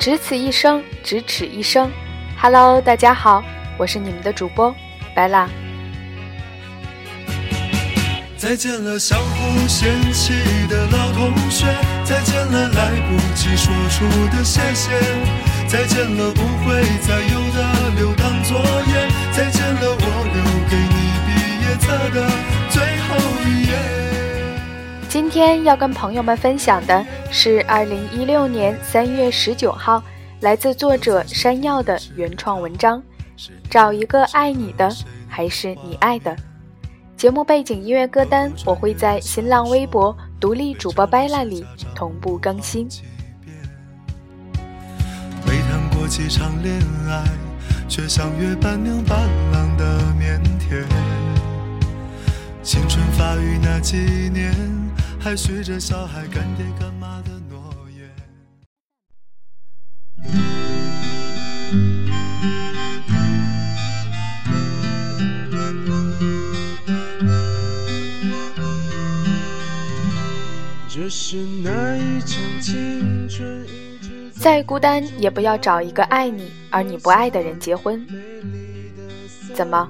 [0.00, 1.92] 只此一生，咫尺一生。
[2.40, 3.44] Hello，大家好，
[3.76, 4.74] 我是你们的主播
[5.14, 5.46] 白拉。
[8.34, 10.32] 再见了，相互嫌弃
[10.70, 11.66] 的老同学；
[12.02, 14.90] 再见了，来不及说出的谢谢；
[15.68, 20.96] 再见了，不会再有的留堂作业；再见了，我留给你
[21.26, 21.28] 毕
[21.60, 22.26] 业册的
[22.70, 24.09] 最后一页。
[25.10, 30.00] 今天要跟朋友们分享的是二零一六年三月十九号，
[30.38, 33.02] 来自作者山药的原创文章：
[33.68, 34.88] 找一个爱你的，
[35.28, 36.36] 还是你爱的？
[37.16, 42.88] 节目背景音乐歌单，我会在新浪微博独立主播 Bella 里同步更新。
[45.44, 46.72] 没谈过几场恋
[47.08, 47.24] 爱，
[47.88, 49.84] 却像约伴娘伴郎的
[50.20, 50.84] 腼腆。
[52.62, 53.96] 青春发育那几
[54.32, 54.54] 年，
[55.22, 57.62] 还许着小孩干爹干妈的诺
[57.94, 58.10] 言。
[74.32, 78.04] 再孤单也不要找一个爱你而你不爱的人结婚。
[79.54, 79.86] 怎么，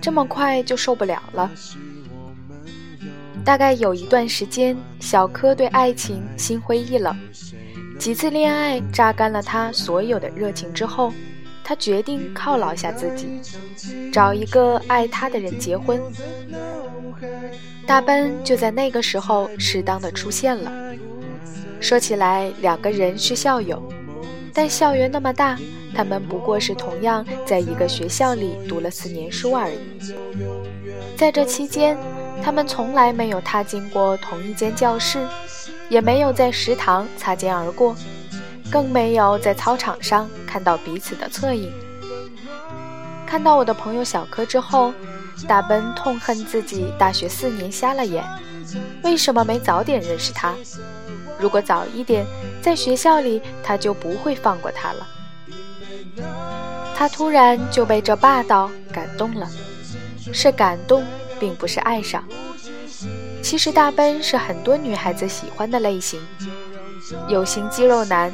[0.00, 1.50] 这么快就受不了了？
[3.48, 7.16] 大概有一段时间，小柯对爱情心灰意冷，
[7.98, 11.14] 几次恋爱榨干了他所有的热情之后，
[11.64, 13.40] 他决定犒劳下自己，
[14.12, 15.98] 找一个爱他的人结婚。
[17.86, 20.70] 大奔就在那个时候适当的出现了。
[21.80, 23.82] 说起来，两个人是校友，
[24.52, 25.58] 但校园那么大，
[25.94, 29.78] 他们不过是同样在一个学校里读了四年书而已。
[31.16, 31.96] 在这期间，
[32.42, 35.26] 他们从来没有踏进过同一间教室，
[35.88, 37.94] 也没有在食堂擦肩而过，
[38.70, 41.72] 更没有在操场上看到彼此的侧影。
[43.26, 44.92] 看到我的朋友小柯之后。
[45.46, 48.24] 大奔痛恨自己大学四年瞎了眼，
[49.04, 50.52] 为什么没早点认识他？
[51.38, 52.26] 如果早一点，
[52.60, 55.06] 在学校里他就不会放过他了。
[56.96, 59.48] 他突然就被这霸道感动了，
[60.32, 61.04] 是感动，
[61.38, 62.24] 并不是爱上。
[63.42, 66.20] 其实大奔是很多女孩子喜欢的类型，
[67.28, 68.32] 有型肌肉男，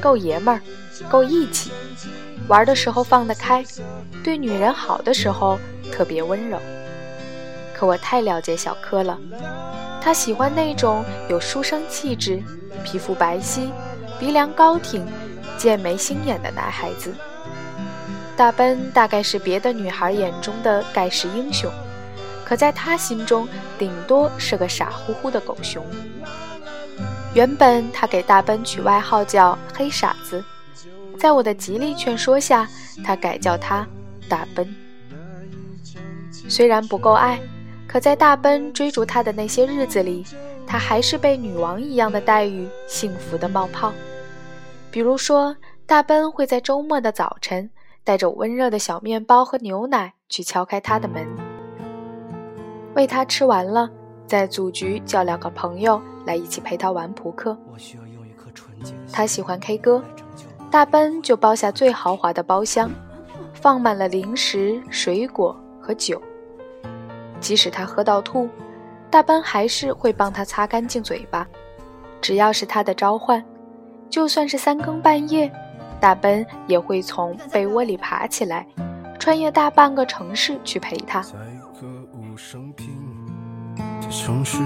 [0.00, 0.60] 够爷们儿，
[1.08, 1.70] 够义气，
[2.48, 3.64] 玩的时候放得开，
[4.22, 5.58] 对女人好的时候。
[5.92, 6.58] 特别温柔，
[7.72, 9.16] 可我太了解小柯了。
[10.00, 12.42] 他喜欢那种有书生气质、
[12.82, 13.70] 皮肤白皙、
[14.18, 15.06] 鼻梁高挺、
[15.56, 17.14] 剑眉星眼的男孩子。
[18.36, 21.70] 大奔大概是别的女孩眼中的盖世英雄，
[22.44, 25.84] 可在他心中，顶多是个傻乎乎的狗熊。
[27.34, 30.44] 原本他给大奔取外号叫“黑傻子”，
[31.18, 32.68] 在我的极力劝说下，
[33.04, 33.86] 他改叫他
[34.28, 34.72] “大奔”。
[36.48, 37.40] 虽然不够爱，
[37.88, 40.24] 可在大奔追逐她的那些日子里，
[40.66, 43.92] 她还是被女王一样的待遇，幸福的冒泡。
[44.90, 45.56] 比如说，
[45.86, 47.70] 大奔会在周末的早晨，
[48.04, 51.26] 带着温热的小面包和牛奶去敲开他的门，
[52.94, 53.90] 喂他吃完了，
[54.26, 57.56] 再组局叫两个朋友来一起陪他玩扑克。
[59.12, 60.02] 他喜欢 K 歌，
[60.70, 62.90] 大奔就包下最豪华的包厢，
[63.52, 66.20] 放满了零食、水果和酒。
[67.40, 68.48] 即使他喝到吐，
[69.10, 71.46] 大奔还是会帮他擦干净嘴巴。
[72.20, 73.44] 只要是他的召唤，
[74.08, 75.50] 就算是三更半夜，
[76.00, 78.66] 大奔也会从被窝里爬起来，
[79.18, 81.22] 穿越大半个城市去陪他。
[82.36, 82.88] 生平
[83.76, 84.58] 的城市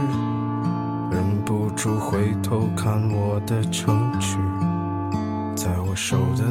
[1.10, 4.38] 忍不住回头看我的城池
[5.54, 6.44] 在我手的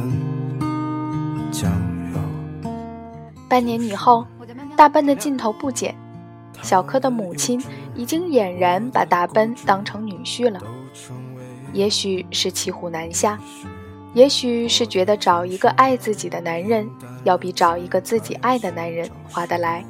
[3.48, 4.24] 半年以后，
[4.76, 5.94] 大奔的劲头不减。
[6.62, 7.60] 小柯的母亲
[7.94, 10.60] 已经俨然把大奔当成女婿了，
[11.72, 13.38] 也许是骑虎难下，
[14.12, 16.88] 也许是觉得找一个爱自己的男人
[17.24, 19.84] 要比找一个自己爱的男人划得来，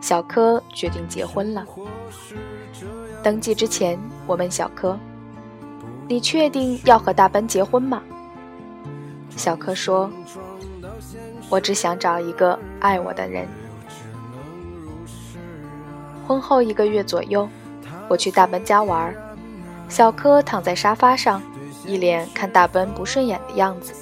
[0.00, 1.66] 小柯决定结婚了。
[3.22, 4.98] 登记之前，我问小柯
[6.08, 8.02] ：“你确定要和大奔结婚吗？”
[9.36, 10.10] 小柯说
[11.50, 13.46] ：“我只想找一个爱我的人。”
[16.26, 17.48] 婚后一个月左右，
[18.06, 19.14] 我去大奔家玩，
[19.88, 21.42] 小柯躺在沙发上，
[21.86, 23.92] 一脸看大奔不顺眼的样子，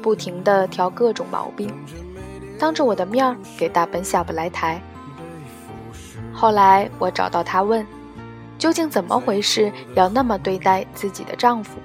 [0.00, 1.72] 不停地挑各种毛病，
[2.58, 4.80] 当着我的面给大奔下不来台。
[6.38, 7.84] 后来我找到他问，
[8.58, 11.80] 究竟怎么回事，要那么对待自己的丈夫，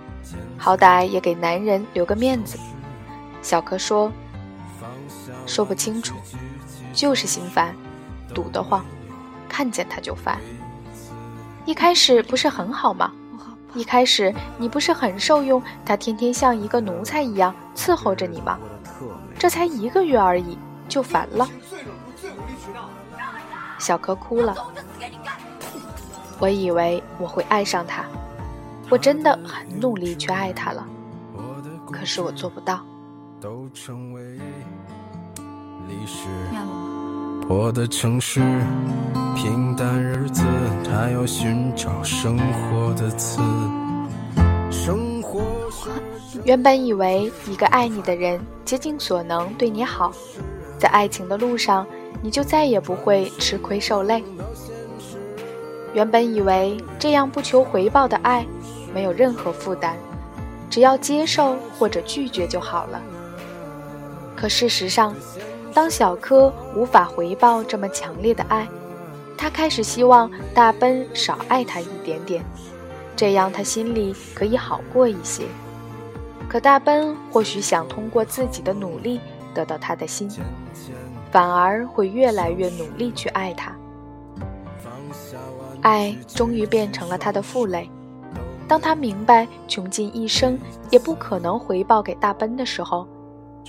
[0.59, 2.59] 好歹也给男人留个面子。
[3.41, 4.11] 小柯说
[5.47, 6.13] ：“说不清楚，
[6.93, 7.75] 就是心烦，
[8.31, 8.85] 堵得慌，
[9.49, 10.37] 看见他就烦。
[11.65, 13.11] 一开始不是很好吗？
[13.73, 18.59] 一开始你不是很受用，他天天像一个奴才一样伺候着你吗？
[19.39, 21.49] 这才一个月而已，就烦了。”
[23.83, 24.55] 小柯哭了。
[26.39, 28.05] 我以为我会爱上他，
[28.89, 30.87] 我真的很努力去爱他了，
[31.91, 32.79] 可是我做不到。
[33.41, 34.21] 都成为
[35.89, 36.29] 历史。
[37.45, 38.39] 破的城市，
[39.35, 40.45] 平淡日子，
[40.85, 43.41] 他要寻找生活的词。
[44.71, 45.41] 生活。
[46.45, 50.13] 原本以为一个爱你的人竭尽所能对你好，
[50.79, 51.85] 在爱情的路上，
[52.23, 54.23] 你就再也不会吃亏受累。
[55.93, 58.45] 原本以为这样不求回报的爱，
[58.93, 59.95] 没有任何负担，
[60.69, 63.01] 只要接受或者拒绝就好了。
[64.35, 65.13] 可事实上，
[65.73, 68.67] 当小柯无法回报这么强烈的爱，
[69.37, 72.43] 他开始希望大奔少爱他一点点，
[73.17, 75.43] 这样他心里可以好过一些。
[76.47, 79.19] 可大奔或许想通过自己的努力
[79.53, 80.29] 得到他的心，
[81.33, 83.75] 反而会越来越努力去爱他。
[85.81, 87.89] 爱终于变成了他的负累。
[88.67, 90.57] 当他明白穷尽一生
[90.91, 93.07] 也不可能回报给大奔的时候，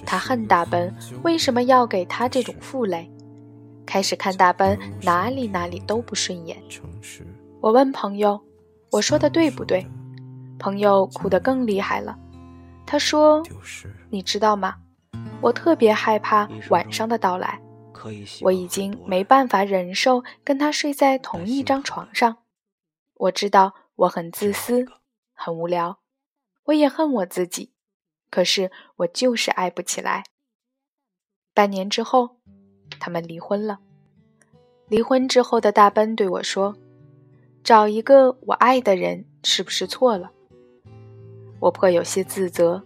[0.04, 3.10] 他恨大奔为什么要给他这种负累，
[3.86, 6.62] 开始看大奔哪里哪里都不顺眼。
[7.62, 8.38] 我问朋友
[8.92, 9.86] ：“我说的对不对？”
[10.60, 12.14] 朋友哭得更厉害了。
[12.84, 13.42] 他说
[14.10, 14.74] ：“你知道吗？
[15.44, 17.60] 我特别害怕晚上的到来。
[18.42, 22.38] 我已经没办法忍受跟他睡在同一张床上。
[23.14, 24.86] 我知道我很自私，
[25.34, 25.98] 很无聊，
[26.64, 27.72] 我也恨我自己。”
[28.30, 30.24] 可是我就是爱不起来。
[31.52, 32.38] 半年之后，
[32.98, 33.80] 他们离婚了。
[34.88, 36.74] 离婚之后的大奔对我说
[37.62, 40.32] ：“找一个我爱的人是不是错了？”
[41.60, 42.84] 我颇有些自责，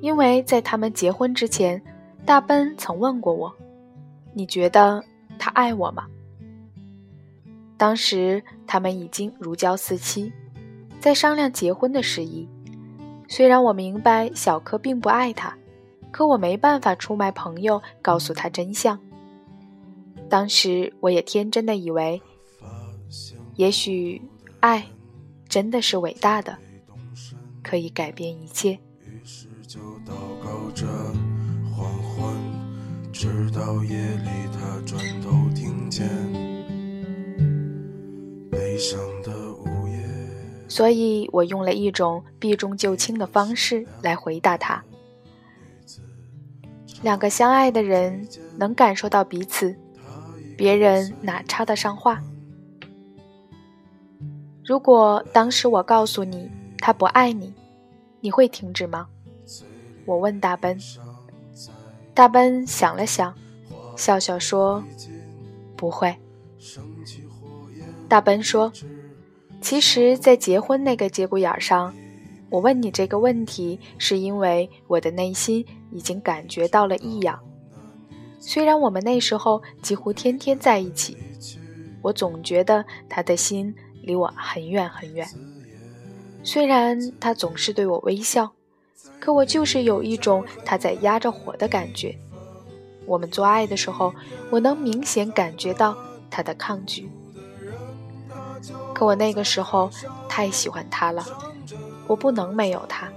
[0.00, 1.82] 因为在他们结婚之前，
[2.24, 3.52] 大奔曾问过我
[4.32, 5.02] ：“你觉得
[5.38, 6.06] 他爱我吗？”
[7.76, 10.32] 当时他们已经如胶似漆，
[11.00, 12.48] 在商量结婚的事宜。
[13.28, 15.56] 虽然我明白小柯并不爱他，
[16.10, 18.98] 可我没办法出卖朋友，告诉他真相。
[20.28, 22.20] 当时我也天真的以为，
[23.54, 24.20] 也许
[24.60, 24.86] 爱
[25.48, 26.58] 真的是伟大的，
[27.62, 28.78] 可以改变一切。
[30.78, 30.86] 着
[31.74, 32.36] 黄昏
[33.12, 36.08] 直到夜里，他转头听见
[38.48, 39.32] 悲伤的。
[40.68, 44.84] 所以我用了一种避重就轻的方式来回答他。
[47.02, 49.74] 两个相爱的人能感受到彼此，
[50.56, 52.22] 别人哪插得上话？
[54.64, 56.48] 如果当时我告诉你
[56.78, 57.52] 他不爱你，
[58.20, 59.08] 你会停止吗？
[60.08, 60.76] 我问大奔。
[62.14, 63.34] 大奔想了想，
[63.94, 64.82] 笑笑说
[65.76, 66.16] ：“不会。”
[68.08, 68.72] 大奔说。
[69.60, 71.92] 其实，在结婚那个节骨眼上，
[72.48, 77.38] 我问你这个问题，是因为我的内心已经感觉到了异样。
[78.38, 81.16] 虽然我们那时候几乎天天在一起，
[82.00, 85.28] 我总觉得他的心离我很远很远。
[86.44, 88.52] 虽然他总是对我微笑，
[89.20, 92.16] 可我就是有一种他在压着火的感觉。
[93.06, 94.14] 我们做爱的时候，
[94.50, 95.96] 我能明显感觉到
[96.30, 97.10] 他的抗拒。
[98.94, 99.90] 可我那个时候
[100.28, 101.24] 太喜欢他了，
[102.06, 103.08] 我不能没有他。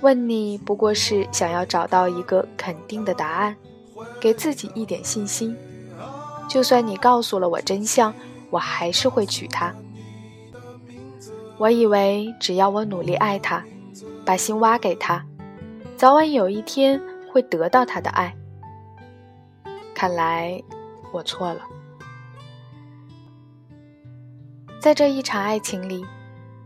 [0.00, 3.56] 问你不过是想要找到一个肯定的答案，
[4.20, 5.56] 给自己一点信心。
[6.48, 8.14] 就算你告诉了我真相，
[8.50, 9.74] 我还是会娶她。
[11.56, 13.64] 我以为只要我努力爱他，
[14.28, 15.24] 把心挖给他，
[15.96, 17.00] 早晚有一天
[17.32, 18.36] 会得到他的爱。
[19.94, 20.62] 看来
[21.10, 21.62] 我错了。
[24.78, 26.04] 在这一场爱情里，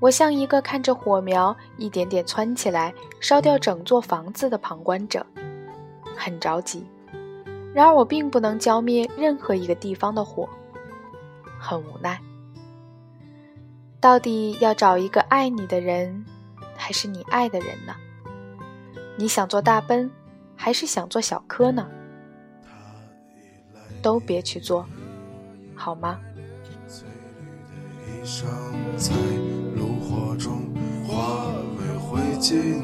[0.01, 5.25] 我像一个看着火苗一点点蹿起来，烧掉整座房子的旁观者，
[6.17, 6.85] 很着急。
[7.73, 10.49] 然而我并不能浇灭任何一个地方的火，
[11.61, 12.21] 很无奈。
[14.01, 16.25] 到底要找一个爱你的人，
[16.83, 17.95] 还是你爱的人呢？
[19.17, 20.11] 你想做大奔，
[20.57, 21.89] 还是想做小柯呢？
[24.03, 24.85] 都别去做，
[25.77, 26.19] 好吗？
[28.97, 29.15] 在
[29.77, 30.75] 炉火中
[31.07, 31.53] 化
[32.11, 32.83] 为尽，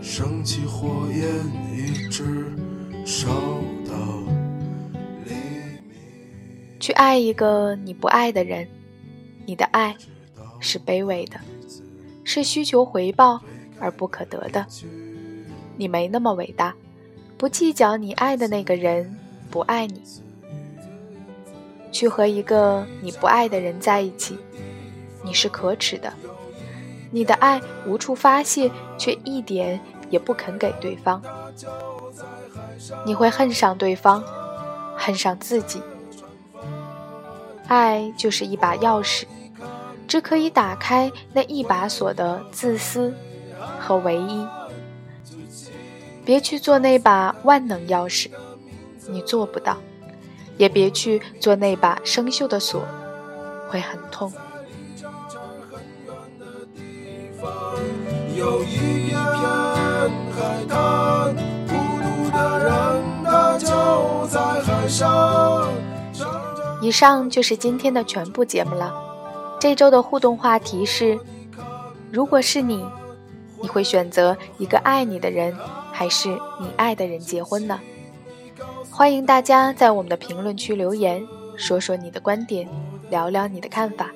[0.00, 1.28] 升起火焰，
[1.76, 2.46] 一直
[3.04, 3.28] 烧
[3.86, 3.92] 到
[5.26, 5.34] 黎
[5.86, 5.98] 明。
[6.80, 8.66] 去爱一个你不爱的人，
[9.44, 9.94] 你的爱
[10.60, 11.38] 是卑微的，
[12.32, 13.40] 是需求回报
[13.80, 14.64] 而不可得的。
[15.76, 16.72] 你没那么伟大，
[17.36, 19.18] 不计较你爱的那个人
[19.50, 20.00] 不爱你。
[21.90, 24.38] 去和一个你不爱的人在一起，
[25.24, 26.12] 你是可耻的。
[27.10, 31.20] 你的爱无处发泄，却一点也不肯给对方。
[33.04, 34.22] 你会恨上对方，
[34.96, 35.82] 恨上自己。
[37.66, 39.24] 爱就是一把钥匙，
[40.10, 43.14] 只可以打开那一把锁的自私
[43.78, 44.44] 和唯一。
[46.24, 48.28] 别去做那把万能钥匙，
[49.08, 49.74] 你做不到；
[50.56, 52.82] 也别去做那把生锈的锁，
[53.68, 54.32] 会很痛。
[58.36, 59.16] 有一片
[60.34, 61.36] 海滩，
[61.68, 65.68] 孤独的人他就在海上。
[66.82, 69.06] 以上就是今天的全部节目了。
[69.60, 71.20] 这周的互动话题是：
[72.10, 72.82] 如果是你，
[73.60, 75.54] 你会选择一个爱你的人，
[75.92, 77.78] 还是你爱的人结婚呢？
[78.90, 81.22] 欢迎大家在我们的评论区留言，
[81.58, 82.66] 说说你的观点，
[83.10, 84.10] 聊聊你的看法。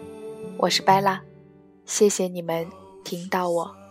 [0.56, 1.20] 我是拜拉，
[1.84, 2.66] 谢谢你们
[3.04, 3.83] 听到我。